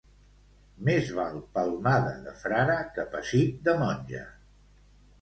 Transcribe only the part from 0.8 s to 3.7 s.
Més val palmada de frare que pessic